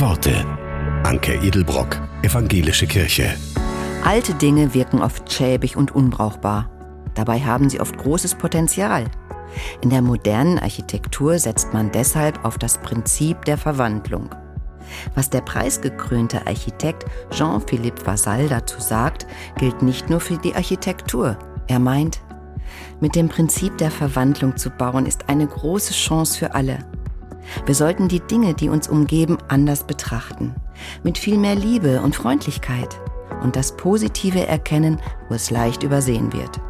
[0.00, 0.44] Worte.
[1.04, 3.34] Anke Edelbrock, Evangelische Kirche.
[4.04, 6.68] Alte Dinge wirken oft schäbig und unbrauchbar.
[7.14, 9.06] Dabei haben sie oft großes Potenzial.
[9.80, 14.28] In der modernen Architektur setzt man deshalb auf das Prinzip der Verwandlung.
[15.14, 19.26] Was der preisgekrönte Architekt Jean-Philippe Vasal dazu sagt,
[19.56, 21.38] gilt nicht nur für die Architektur.
[21.68, 22.20] Er meint,
[23.00, 26.80] mit dem Prinzip der Verwandlung zu bauen ist eine große Chance für alle.
[27.64, 30.54] Wir sollten die Dinge, die uns umgeben, anders betrachten,
[31.02, 32.98] mit viel mehr Liebe und Freundlichkeit
[33.42, 36.60] und das Positive erkennen, wo es leicht übersehen wird.